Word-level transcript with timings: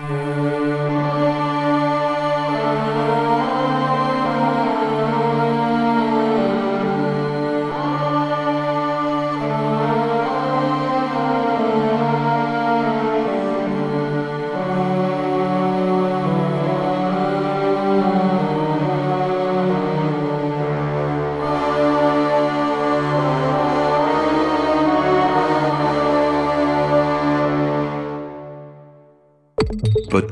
Yeah. 0.00 0.47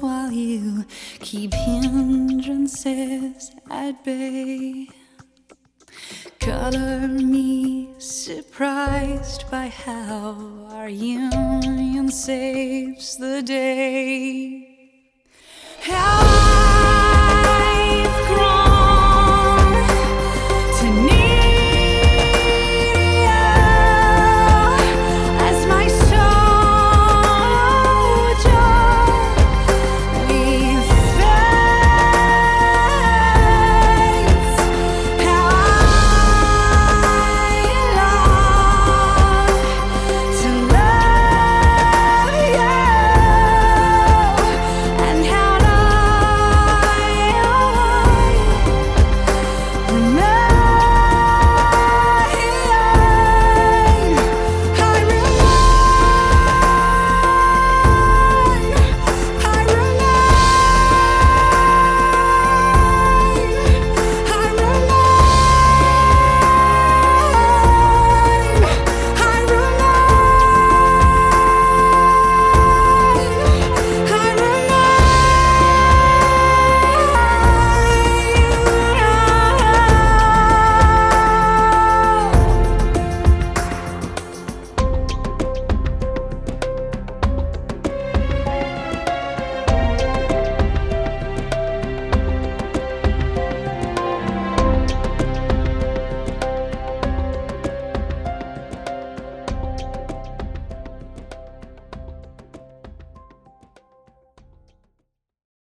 while 0.00 0.32
you 0.32 0.84
keep 1.20 1.52
hindrances 1.54 3.50
at 3.70 4.04
bay. 4.04 4.88
Color 6.38 7.08
me 7.08 7.90
surprised 7.98 9.50
by 9.50 9.68
how 9.68 10.68
our 10.70 10.88
union 10.88 12.10
saves 12.10 13.16
the 13.16 13.42
day. 13.42 14.66
How 15.82 16.39